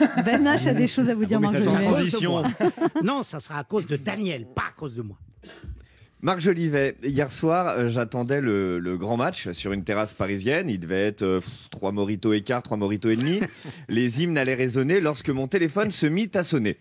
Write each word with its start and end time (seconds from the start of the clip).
Ben 0.24 0.44
H 0.44 0.68
a 0.68 0.74
des 0.74 0.86
choses 0.86 1.08
à 1.10 1.14
vous 1.14 1.24
dire, 1.24 1.40
Ah 1.42 1.50
mais 1.52 1.60
Marc. 1.60 1.72
Non, 3.02 3.22
ça 3.22 3.40
sera 3.40 3.58
à 3.58 3.64
cause 3.64 3.86
de 3.86 3.96
Daniel, 3.96 4.46
pas 4.46 4.64
à 4.68 4.72
cause 4.78 4.94
de 4.94 5.02
moi. 5.02 5.16
Marc 6.22 6.40
Jolivet, 6.40 6.96
hier 7.02 7.30
soir, 7.30 7.74
euh, 7.76 7.88
j'attendais 7.88 8.40
le, 8.40 8.78
le 8.78 8.96
grand 8.96 9.18
match 9.18 9.50
sur 9.52 9.72
une 9.74 9.84
terrasse 9.84 10.14
parisienne. 10.14 10.70
Il 10.70 10.80
devait 10.80 11.08
être 11.08 11.22
euh, 11.22 11.40
pff, 11.40 11.50
trois 11.70 11.92
moritos 11.92 12.32
et 12.32 12.40
quart, 12.40 12.62
trois 12.62 12.78
moritos 12.78 13.10
et 13.10 13.16
demi. 13.16 13.40
Les 13.88 14.22
hymnes 14.22 14.38
allaient 14.38 14.54
résonner 14.54 15.00
lorsque 15.00 15.28
mon 15.28 15.48
téléphone 15.48 15.90
se 15.90 16.06
mit 16.06 16.30
à 16.34 16.42
sonner. 16.42 16.78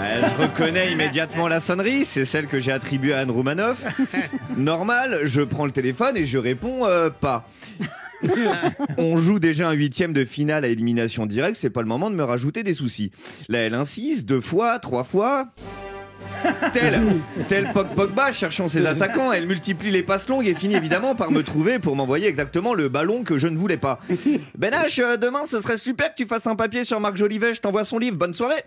Euh, 0.00 0.22
je 0.28 0.42
reconnais 0.42 0.92
immédiatement 0.92 1.48
la 1.48 1.60
sonnerie, 1.60 2.04
c'est 2.04 2.24
celle 2.24 2.46
que 2.46 2.60
j'ai 2.60 2.70
attribuée 2.72 3.14
à 3.14 3.20
Anne 3.20 3.30
Roumanoff. 3.32 3.84
Normal, 4.56 5.20
je 5.24 5.42
prends 5.42 5.66
le 5.66 5.72
téléphone 5.72 6.16
et 6.16 6.24
je 6.24 6.38
réponds 6.38 6.86
euh, 6.86 7.10
pas. 7.10 7.48
On 8.98 9.16
joue 9.16 9.38
déjà 9.38 9.68
un 9.68 9.72
huitième 9.72 10.12
de 10.12 10.24
finale 10.24 10.64
à 10.64 10.68
élimination 10.68 11.26
directe, 11.26 11.56
c'est 11.56 11.70
pas 11.70 11.82
le 11.82 11.88
moment 11.88 12.10
de 12.10 12.16
me 12.16 12.24
rajouter 12.24 12.62
des 12.62 12.74
soucis. 12.74 13.10
Là, 13.48 13.58
elle 13.58 13.74
insiste 13.74 14.26
deux 14.26 14.40
fois, 14.40 14.78
trois 14.78 15.04
fois. 15.04 15.48
Tel, 16.72 17.00
tel 17.48 17.68
Pog 17.72 17.88
Pogba 17.96 18.32
cherchant 18.32 18.68
ses 18.68 18.86
attaquants, 18.86 19.32
elle 19.32 19.46
multiplie 19.46 19.90
les 19.90 20.02
passes 20.02 20.28
longues 20.28 20.46
et 20.46 20.54
finit 20.54 20.74
évidemment 20.74 21.14
par 21.14 21.30
me 21.30 21.42
trouver 21.42 21.78
pour 21.78 21.96
m'envoyer 21.96 22.26
exactement 22.28 22.74
le 22.74 22.88
ballon 22.88 23.24
que 23.24 23.38
je 23.38 23.48
ne 23.48 23.56
voulais 23.56 23.76
pas. 23.76 23.98
Ben 24.56 24.72
H, 24.72 25.00
euh, 25.02 25.16
demain 25.16 25.46
ce 25.46 25.60
serait 25.60 25.78
super 25.78 26.10
que 26.10 26.22
tu 26.22 26.26
fasses 26.26 26.46
un 26.46 26.54
papier 26.54 26.84
sur 26.84 27.00
Marc 27.00 27.16
Jolivet, 27.16 27.54
je 27.54 27.60
t'envoie 27.60 27.84
son 27.84 27.98
livre, 27.98 28.16
bonne 28.16 28.34
soirée 28.34 28.62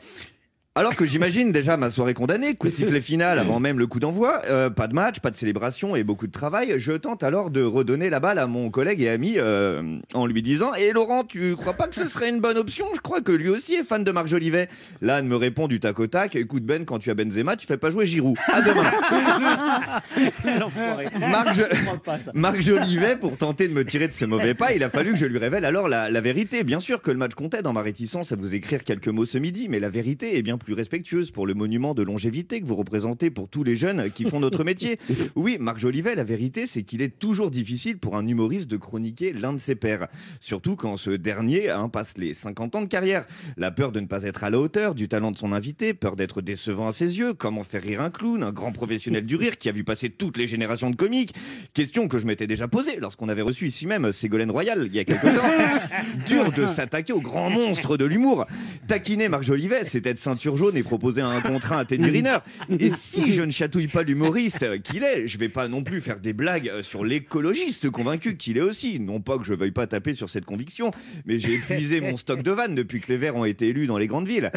alors 0.73 0.95
que 0.95 1.05
j'imagine 1.05 1.51
déjà 1.51 1.75
ma 1.75 1.89
soirée 1.89 2.13
condamnée, 2.13 2.55
coup 2.55 2.69
de 2.69 2.73
sifflet 2.73 3.01
final 3.01 3.37
avant 3.39 3.59
même 3.59 3.77
le 3.77 3.87
coup 3.87 3.99
d'envoi, 3.99 4.41
euh, 4.49 4.69
pas 4.69 4.87
de 4.87 4.93
match, 4.95 5.19
pas 5.19 5.29
de 5.29 5.35
célébration 5.35 5.97
et 5.97 6.05
beaucoup 6.05 6.27
de 6.27 6.31
travail, 6.31 6.75
je 6.77 6.93
tente 6.93 7.23
alors 7.23 7.49
de 7.49 7.61
redonner 7.61 8.09
la 8.09 8.21
balle 8.21 8.39
à 8.39 8.47
mon 8.47 8.69
collègue 8.69 9.01
et 9.01 9.09
ami 9.09 9.33
euh, 9.37 9.97
en 10.13 10.25
lui 10.25 10.41
disant 10.41 10.73
Et 10.75 10.93
Laurent, 10.93 11.25
tu 11.25 11.57
crois 11.57 11.73
pas 11.73 11.87
que 11.87 11.95
ce 11.95 12.05
serait 12.05 12.29
une 12.29 12.39
bonne 12.39 12.57
option? 12.57 12.85
Je 12.95 13.01
crois 13.01 13.19
que 13.19 13.33
lui 13.33 13.49
aussi 13.49 13.73
est 13.73 13.83
fan 13.83 14.05
de 14.05 14.11
Marc 14.11 14.27
Jolivet. 14.27 14.69
Là, 15.01 15.17
Anne 15.17 15.27
me 15.27 15.35
répond 15.35 15.67
du 15.67 15.81
tac 15.81 15.99
au 15.99 16.07
tac 16.07 16.37
Écoute 16.37 16.63
Ben, 16.63 16.85
quand 16.85 16.99
tu 16.99 17.09
as 17.09 17.15
Benzema, 17.15 17.57
tu 17.57 17.67
fais 17.67 17.77
pas 17.77 17.89
jouer 17.89 18.05
Giroud. 18.05 18.37
À 18.47 18.61
demain 18.61 18.89
Marc, 21.19 21.53
Jo- 21.55 22.31
Marc 22.33 22.61
Jolivet, 22.61 23.17
pour 23.17 23.35
tenter 23.37 23.67
de 23.67 23.73
me 23.73 23.83
tirer 23.83 24.07
de 24.07 24.13
ce 24.13 24.23
mauvais 24.23 24.53
pas, 24.53 24.71
il 24.73 24.83
a 24.85 24.89
fallu 24.89 25.11
que 25.11 25.17
je 25.17 25.25
lui 25.25 25.37
révèle 25.37 25.65
alors 25.65 25.89
la, 25.89 26.09
la 26.09 26.21
vérité. 26.21 26.63
Bien 26.63 26.79
sûr 26.79 27.01
que 27.01 27.11
le 27.11 27.17
match 27.17 27.33
comptait 27.33 27.61
dans 27.61 27.73
ma 27.73 27.81
réticence 27.81 28.31
à 28.31 28.37
vous 28.37 28.55
écrire 28.55 28.85
quelques 28.85 29.09
mots 29.09 29.25
ce 29.25 29.37
midi, 29.37 29.67
mais 29.69 29.81
la 29.81 29.89
vérité 29.89 30.37
est 30.37 30.41
bien 30.41 30.57
plus 30.63 30.73
respectueuse 30.73 31.31
pour 31.31 31.47
le 31.47 31.53
monument 31.53 31.93
de 31.93 32.03
longévité 32.03 32.61
que 32.61 32.65
vous 32.65 32.75
représentez 32.75 33.29
pour 33.29 33.49
tous 33.49 33.63
les 33.63 33.75
jeunes 33.75 34.11
qui 34.11 34.25
font 34.25 34.39
notre 34.39 34.63
métier. 34.63 34.99
Oui, 35.35 35.57
Marc 35.59 35.79
Jolivet, 35.79 36.15
la 36.15 36.23
vérité, 36.23 36.65
c'est 36.67 36.83
qu'il 36.83 37.01
est 37.01 37.17
toujours 37.17 37.51
difficile 37.51 37.97
pour 37.97 38.17
un 38.17 38.27
humoriste 38.27 38.69
de 38.69 38.77
chroniquer 38.77 39.33
l'un 39.33 39.53
de 39.53 39.59
ses 39.59 39.75
pairs. 39.75 40.07
Surtout 40.39 40.75
quand 40.75 40.97
ce 40.97 41.11
dernier 41.11 41.69
hein, 41.69 41.89
passe 41.89 42.17
les 42.17 42.33
50 42.33 42.75
ans 42.75 42.81
de 42.81 42.87
carrière. 42.87 43.25
La 43.57 43.71
peur 43.71 43.91
de 43.91 43.99
ne 43.99 44.07
pas 44.07 44.23
être 44.23 44.43
à 44.43 44.49
la 44.49 44.59
hauteur 44.59 44.93
du 44.93 45.07
talent 45.07 45.31
de 45.31 45.37
son 45.37 45.51
invité, 45.53 45.93
peur 45.93 46.15
d'être 46.15 46.41
décevant 46.41 46.87
à 46.87 46.91
ses 46.91 47.17
yeux, 47.17 47.33
comment 47.33 47.63
faire 47.63 47.81
rire 47.81 48.01
un 48.01 48.09
clown, 48.09 48.43
un 48.43 48.51
grand 48.51 48.71
professionnel 48.71 49.25
du 49.25 49.35
rire 49.35 49.57
qui 49.57 49.69
a 49.69 49.71
vu 49.71 49.83
passer 49.83 50.09
toutes 50.09 50.37
les 50.37 50.47
générations 50.47 50.89
de 50.89 50.95
comiques. 50.95 51.33
Question 51.73 52.07
que 52.07 52.19
je 52.19 52.27
m'étais 52.27 52.47
déjà 52.47 52.67
posée 52.67 52.97
lorsqu'on 52.99 53.29
avait 53.29 53.41
reçu 53.41 53.67
ici 53.67 53.85
même 53.85 54.11
Ségolène 54.11 54.51
Royal 54.51 54.83
il 54.85 54.95
y 54.95 54.99
a 54.99 55.05
quelque 55.05 55.27
temps. 55.27 56.25
Dur 56.27 56.51
de 56.51 56.65
s'attaquer 56.65 57.13
au 57.13 57.21
grand 57.21 57.49
monstre 57.49 57.97
de 57.97 58.05
l'humour. 58.05 58.45
Taquiner 58.87 59.29
Marc 59.29 59.43
Jolivet, 59.43 59.83
c'est 59.83 60.05
être 60.05 60.19
ceinture 60.19 60.50
jaune 60.55 60.77
et 60.77 60.83
proposer 60.83 61.21
un 61.21 61.41
contrat 61.41 61.79
à 61.79 61.85
Teddy 61.85 62.09
Riner. 62.09 62.37
Et 62.79 62.91
si 62.91 63.31
je 63.31 63.41
ne 63.41 63.51
chatouille 63.51 63.87
pas 63.87 64.03
l'humoriste 64.03 64.81
qu'il 64.81 65.03
est, 65.03 65.27
je 65.27 65.37
vais 65.37 65.49
pas 65.49 65.67
non 65.67 65.83
plus 65.83 66.01
faire 66.01 66.19
des 66.19 66.33
blagues 66.33 66.81
sur 66.81 67.03
l'écologiste 67.03 67.89
convaincu 67.89 68.37
qu'il 68.37 68.57
est 68.57 68.61
aussi. 68.61 68.99
Non 68.99 69.21
pas 69.21 69.37
que 69.37 69.43
je 69.43 69.53
veuille 69.53 69.71
pas 69.71 69.87
taper 69.87 70.13
sur 70.13 70.29
cette 70.29 70.45
conviction, 70.45 70.91
mais 71.25 71.39
j'ai 71.39 71.55
épuisé 71.55 72.01
mon 72.01 72.17
stock 72.17 72.43
de 72.43 72.51
vannes 72.51 72.75
depuis 72.75 72.99
que 73.01 73.07
les 73.09 73.17
Verts 73.17 73.35
ont 73.35 73.45
été 73.45 73.69
élus 73.69 73.87
dans 73.87 73.97
les 73.97 74.07
grandes 74.07 74.27
villes. 74.27 74.51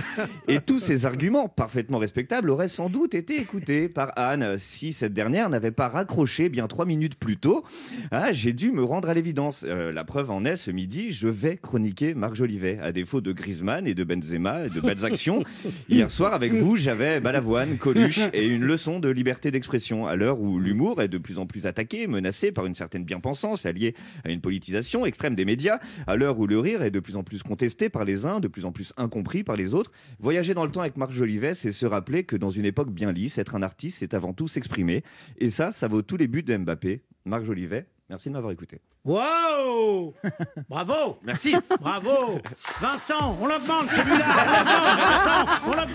Et 0.48 0.60
tous 0.60 0.78
ces 0.78 1.06
arguments 1.06 1.48
parfaitement 1.48 1.98
respectables 1.98 2.50
auraient 2.50 2.68
sans 2.68 2.88
doute 2.88 3.14
été 3.14 3.40
écoutés 3.40 3.88
par 3.88 4.12
Anne 4.16 4.56
si 4.58 4.92
cette 4.92 5.12
dernière 5.12 5.48
n'avait 5.48 5.70
pas 5.70 5.88
raccroché 5.88 6.48
bien 6.48 6.66
trois 6.66 6.86
minutes 6.86 7.16
plus 7.16 7.36
tôt. 7.36 7.64
Ah, 8.10 8.32
j'ai 8.32 8.52
dû 8.52 8.72
me 8.72 8.82
rendre 8.82 9.08
à 9.08 9.14
l'évidence. 9.14 9.64
Euh, 9.66 9.92
la 9.92 10.04
preuve 10.04 10.30
en 10.30 10.44
est, 10.44 10.56
ce 10.56 10.70
midi, 10.70 11.12
je 11.12 11.28
vais 11.28 11.56
chroniquer 11.56 12.14
Marc 12.14 12.34
Jolivet. 12.34 12.78
À 12.82 12.92
défaut 12.92 13.20
de 13.20 13.32
Griezmann 13.32 13.86
et 13.86 13.94
de 13.94 14.04
Benzema 14.04 14.66
et 14.66 14.70
de 14.70 14.80
belles 14.80 15.04
actions, 15.04 15.42
hier 15.88 16.10
soir 16.10 16.34
avec 16.34 16.52
vous, 16.52 16.76
j'avais 16.76 17.20
Balavoine, 17.20 17.76
Coluche 17.76 18.20
et 18.32 18.48
une 18.48 18.64
leçon 18.64 19.00
de 19.00 19.08
liberté 19.08 19.50
d'expression. 19.50 20.06
À 20.06 20.16
l'heure 20.16 20.40
où 20.40 20.58
l'humour 20.58 21.00
est 21.02 21.08
de 21.08 21.18
plus 21.18 21.38
en 21.38 21.46
plus 21.46 21.66
attaqué, 21.66 22.06
menacé 22.06 22.52
par 22.52 22.66
une 22.66 22.74
certaine 22.74 23.04
bien-pensance 23.04 23.66
alliée 23.66 23.94
à 24.24 24.30
une 24.30 24.40
politisation 24.40 25.06
extrême 25.06 25.34
des 25.34 25.44
médias, 25.44 25.78
à 26.06 26.16
l'heure 26.16 26.38
où 26.38 26.46
le 26.46 26.58
rire 26.58 26.82
est 26.82 26.90
de 26.90 27.00
plus 27.00 27.16
en 27.16 27.22
plus 27.22 27.42
contesté 27.42 27.88
par 27.88 28.04
les 28.04 28.26
uns, 28.26 28.40
de 28.40 28.48
plus 28.48 28.64
en 28.64 28.72
plus 28.72 28.92
incompris 28.96 29.44
par 29.44 29.56
les 29.56 29.74
autres, 29.74 29.92
voyager 30.18 30.54
dans 30.54 30.64
le 30.64 30.70
temps 30.70 30.80
avec 30.80 30.96
Marc 30.96 31.12
Jolivet, 31.12 31.54
c'est 31.54 31.72
se 31.72 31.86
rappeler 31.86 32.24
que 32.24 32.36
dans 32.36 32.50
une 32.50 32.64
époque 32.64 32.90
bien 32.90 33.12
lisse, 33.12 33.38
être 33.38 33.54
un 33.54 33.62
artiste, 33.62 33.98
c'est 34.00 34.14
avant 34.14 34.32
tout 34.32 34.48
s'exprimer. 34.48 35.02
Et 35.38 35.50
ça, 35.50 35.72
ça 35.72 35.88
vaut 35.88 36.02
tous 36.02 36.16
les 36.16 36.28
buts 36.28 36.42
de 36.42 36.56
Mbappé. 36.56 37.02
Marc 37.26 37.44
Jolivet, 37.44 37.86
merci 38.08 38.28
de 38.28 38.34
m'avoir 38.34 38.52
écouté. 38.52 38.80
Wow 39.04 40.14
Bravo 40.68 41.18
Merci. 41.24 41.54
Bravo 41.80 42.38
Vincent, 42.80 43.36
on 43.40 43.46
l'augmente 43.46 43.90
celui-là 43.90 44.24
On 44.26 44.46
l'augmente, 44.46 44.98
Vincent 44.98 45.46
On 45.66 45.70
l'augmente 45.70 45.88